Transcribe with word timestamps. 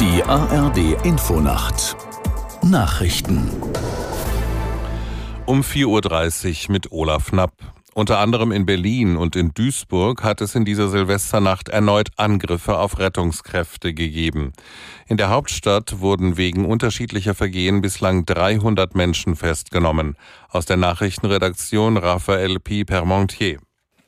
ARD 0.00 1.04
Infonacht 1.04 1.96
Nachrichten 2.62 3.50
um 5.44 5.62
4.30 5.62 6.66
Uhr 6.66 6.72
mit 6.72 6.92
Olaf 6.92 7.30
Knapp. 7.30 7.52
Unter 7.94 8.20
anderem 8.20 8.52
in 8.52 8.64
Berlin 8.64 9.16
und 9.16 9.34
in 9.34 9.52
Duisburg 9.54 10.22
hat 10.22 10.40
es 10.40 10.54
in 10.54 10.64
dieser 10.64 10.88
Silvesternacht 10.88 11.68
erneut 11.68 12.10
Angriffe 12.16 12.78
auf 12.78 13.00
Rettungskräfte 13.00 13.92
gegeben. 13.92 14.52
In 15.08 15.16
der 15.16 15.30
Hauptstadt 15.30 15.98
wurden 15.98 16.36
wegen 16.36 16.64
unterschiedlicher 16.64 17.34
Vergehen 17.34 17.80
bislang 17.80 18.24
300 18.24 18.94
Menschen 18.94 19.34
festgenommen. 19.34 20.16
Aus 20.48 20.64
der 20.64 20.76
Nachrichtenredaktion 20.76 21.96
Raphael 21.96 22.60
P. 22.60 22.84
Permontier. 22.84 23.58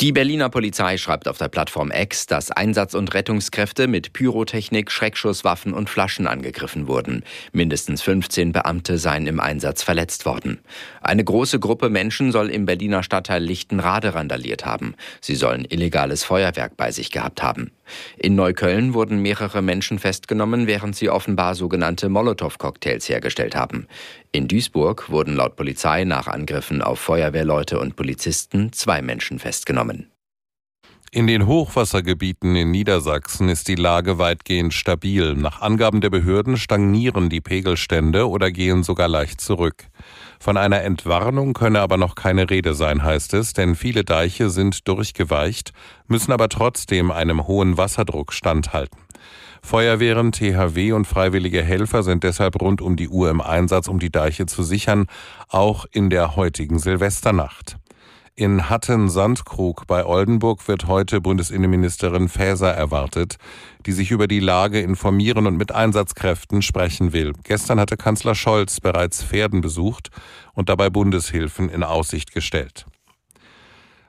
Die 0.00 0.12
Berliner 0.12 0.48
Polizei 0.48 0.96
schreibt 0.96 1.26
auf 1.26 1.38
der 1.38 1.48
Plattform 1.48 1.90
X, 1.90 2.26
dass 2.26 2.52
Einsatz- 2.52 2.94
und 2.94 3.14
Rettungskräfte 3.14 3.88
mit 3.88 4.12
Pyrotechnik, 4.12 4.92
Schreckschusswaffen 4.92 5.74
und 5.74 5.90
Flaschen 5.90 6.28
angegriffen 6.28 6.86
wurden. 6.86 7.24
Mindestens 7.50 8.00
15 8.02 8.52
Beamte 8.52 8.98
seien 8.98 9.26
im 9.26 9.40
Einsatz 9.40 9.82
verletzt 9.82 10.24
worden. 10.24 10.60
Eine 11.00 11.24
große 11.24 11.58
Gruppe 11.58 11.90
Menschen 11.90 12.30
soll 12.30 12.48
im 12.48 12.64
Berliner 12.64 13.02
Stadtteil 13.02 13.42
Lichtenrade 13.42 14.14
randaliert 14.14 14.64
haben. 14.64 14.94
Sie 15.20 15.34
sollen 15.34 15.64
illegales 15.68 16.22
Feuerwerk 16.22 16.76
bei 16.76 16.92
sich 16.92 17.10
gehabt 17.10 17.42
haben. 17.42 17.72
In 18.16 18.34
Neukölln 18.34 18.94
wurden 18.94 19.20
mehrere 19.20 19.62
Menschen 19.62 19.98
festgenommen, 19.98 20.66
während 20.66 20.96
sie 20.96 21.10
offenbar 21.10 21.54
sogenannte 21.54 22.08
Molotow-Cocktails 22.08 23.08
hergestellt 23.08 23.56
haben. 23.56 23.86
In 24.32 24.48
Duisburg 24.48 25.10
wurden 25.10 25.36
laut 25.36 25.56
Polizei 25.56 26.04
nach 26.04 26.26
Angriffen 26.26 26.82
auf 26.82 26.98
Feuerwehrleute 26.98 27.78
und 27.78 27.96
Polizisten 27.96 28.72
zwei 28.72 29.02
Menschen 29.02 29.38
festgenommen. 29.38 30.10
In 31.10 31.26
den 31.26 31.46
Hochwassergebieten 31.46 32.54
in 32.54 32.70
Niedersachsen 32.70 33.48
ist 33.48 33.68
die 33.68 33.76
Lage 33.76 34.18
weitgehend 34.18 34.74
stabil. 34.74 35.34
Nach 35.34 35.62
Angaben 35.62 36.02
der 36.02 36.10
Behörden 36.10 36.58
stagnieren 36.58 37.30
die 37.30 37.40
Pegelstände 37.40 38.28
oder 38.28 38.50
gehen 38.50 38.82
sogar 38.82 39.08
leicht 39.08 39.40
zurück. 39.40 39.84
Von 40.38 40.58
einer 40.58 40.82
Entwarnung 40.82 41.54
könne 41.54 41.80
aber 41.80 41.96
noch 41.96 42.14
keine 42.14 42.50
Rede 42.50 42.74
sein, 42.74 43.02
heißt 43.02 43.32
es, 43.32 43.54
denn 43.54 43.74
viele 43.74 44.04
Deiche 44.04 44.50
sind 44.50 44.86
durchgeweicht, 44.86 45.72
müssen 46.08 46.30
aber 46.30 46.50
trotzdem 46.50 47.10
einem 47.10 47.46
hohen 47.46 47.78
Wasserdruck 47.78 48.34
standhalten. 48.34 48.98
Feuerwehren, 49.62 50.30
THW 50.30 50.92
und 50.92 51.06
freiwillige 51.06 51.62
Helfer 51.62 52.02
sind 52.02 52.22
deshalb 52.22 52.60
rund 52.60 52.82
um 52.82 52.96
die 52.96 53.08
Uhr 53.08 53.30
im 53.30 53.40
Einsatz, 53.40 53.88
um 53.88 53.98
die 53.98 54.12
Deiche 54.12 54.44
zu 54.44 54.62
sichern, 54.62 55.06
auch 55.48 55.86
in 55.90 56.10
der 56.10 56.36
heutigen 56.36 56.78
Silvesternacht. 56.78 57.78
In 58.38 58.70
Hatten-Sandkrug 58.70 59.88
bei 59.88 60.06
Oldenburg 60.06 60.68
wird 60.68 60.86
heute 60.86 61.20
Bundesinnenministerin 61.20 62.28
Faeser 62.28 62.72
erwartet, 62.72 63.36
die 63.84 63.90
sich 63.90 64.12
über 64.12 64.28
die 64.28 64.38
Lage 64.38 64.78
informieren 64.78 65.48
und 65.48 65.56
mit 65.56 65.72
Einsatzkräften 65.72 66.62
sprechen 66.62 67.12
will. 67.12 67.32
Gestern 67.42 67.80
hatte 67.80 67.96
Kanzler 67.96 68.36
Scholz 68.36 68.78
bereits 68.78 69.24
Pferden 69.24 69.60
besucht 69.60 70.10
und 70.54 70.68
dabei 70.68 70.88
Bundeshilfen 70.88 71.68
in 71.68 71.82
Aussicht 71.82 72.32
gestellt. 72.32 72.86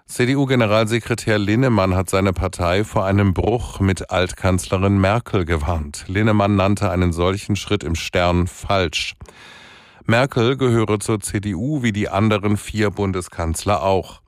CDU-Generalsekretär 0.06 1.40
Linnemann 1.40 1.96
hat 1.96 2.12
seine 2.12 2.32
Partei 2.32 2.84
vor 2.84 3.06
einem 3.06 3.34
Bruch 3.34 3.80
mit 3.80 4.12
Altkanzlerin 4.12 5.00
Merkel 5.00 5.44
gewarnt. 5.44 6.06
Linnemann 6.08 6.56
nannte 6.56 6.92
einen 6.92 7.14
solchen 7.14 7.56
Schritt 7.56 7.84
im 7.84 7.96
Stern 7.96 8.46
falsch. 8.46 9.16
Merkel 10.10 10.58
gehöre 10.58 11.00
zur 11.00 11.20
CDU 11.20 11.84
wie 11.84 11.92
die 11.92 12.10
anderen 12.10 12.58
vier 12.58 12.90
Bundeskanzler 12.90 13.84
auch. 13.84 14.24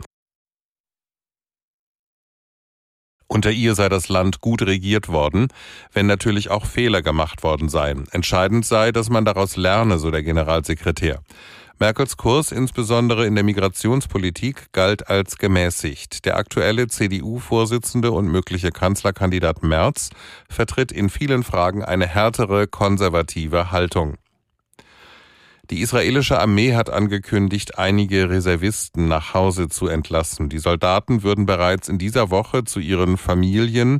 Unter 3.25 3.49
ihr 3.49 3.73
sei 3.73 3.89
das 3.89 4.07
Land 4.07 4.41
gut 4.41 4.61
regiert 4.61 5.07
worden, 5.07 5.47
wenn 5.91 6.05
natürlich 6.05 6.51
auch 6.51 6.67
Fehler 6.67 7.01
gemacht 7.01 7.41
worden 7.41 7.67
seien. 7.67 8.07
Entscheidend 8.11 8.63
sei, 8.63 8.91
dass 8.91 9.09
man 9.09 9.25
daraus 9.25 9.57
lerne, 9.57 9.97
so 9.97 10.11
der 10.11 10.21
Generalsekretär. 10.21 11.23
Merkels 11.79 12.15
Kurs, 12.15 12.51
insbesondere 12.51 13.25
in 13.25 13.33
der 13.33 13.43
Migrationspolitik, 13.43 14.71
galt 14.73 15.09
als 15.09 15.39
gemäßigt. 15.39 16.25
Der 16.25 16.37
aktuelle 16.37 16.89
CDU-Vorsitzende 16.89 18.11
und 18.11 18.27
mögliche 18.27 18.69
Kanzlerkandidat 18.69 19.63
Merz 19.63 20.11
vertritt 20.47 20.91
in 20.91 21.09
vielen 21.09 21.41
Fragen 21.41 21.83
eine 21.83 22.05
härtere, 22.05 22.67
konservative 22.67 23.71
Haltung. 23.71 24.19
Die 25.71 25.79
israelische 25.79 26.37
Armee 26.37 26.75
hat 26.75 26.89
angekündigt, 26.89 27.79
einige 27.79 28.29
Reservisten 28.29 29.07
nach 29.07 29.33
Hause 29.33 29.69
zu 29.69 29.87
entlassen. 29.87 30.49
Die 30.49 30.59
Soldaten 30.59 31.23
würden 31.23 31.45
bereits 31.45 31.87
in 31.87 31.97
dieser 31.97 32.29
Woche 32.29 32.65
zu 32.65 32.81
ihren 32.81 33.15
Familien 33.15 33.99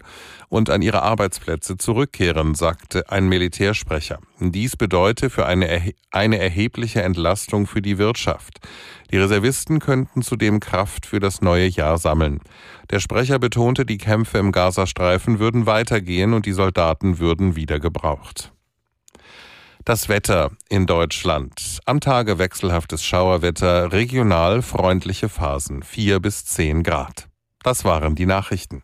und 0.50 0.70
an 0.70 0.82
ihre 0.82 1.02
Arbeitsplätze 1.02 1.78
zurückkehren, 1.78 2.56
sagte 2.56 3.10
ein 3.10 3.30
Militärsprecher. 3.30 4.20
Dies 4.42 4.76
bedeute 4.76 5.30
für 5.30 5.46
eine, 5.46 5.94
eine 6.12 6.40
erhebliche 6.40 7.04
Entlastung 7.04 7.68
für 7.68 7.82
die 7.82 7.98
Wirtschaft. 7.98 8.60
Die 9.10 9.18
Reservisten 9.18 9.80
könnten 9.80 10.24
zudem 10.24 10.60
Kraft 10.60 11.06
für 11.06 11.22
das 11.22 11.42
neue 11.42 11.68
Jahr 11.68 11.98
sammeln. 11.98 12.42
Der 12.90 13.00
Sprecher 13.00 13.40
betonte, 13.40 13.86
die 13.86 13.98
Kämpfe 13.98 14.40
im 14.40 14.52
Gazastreifen 14.52 15.40
würden 15.40 15.68
weitergehen 15.68 16.34
und 16.34 16.46
die 16.46 16.52
Soldaten 16.52 17.20
würden 17.20 17.56
wieder 17.56 17.80
gebraucht. 17.80 18.52
Das 19.84 20.10
Wetter 20.10 20.52
in 20.70 20.86
Deutschland. 20.86 21.80
Am 21.86 22.00
Tage 22.00 22.38
wechselhaftes 22.38 23.04
Schauerwetter, 23.04 23.92
regional 23.92 24.62
freundliche 24.62 25.28
Phasen, 25.28 25.82
vier 25.82 26.20
bis 26.20 26.46
zehn 26.46 26.84
Grad. 26.84 27.28
Das 27.64 27.84
waren 27.84 28.14
die 28.14 28.28
Nachrichten. 28.28 28.84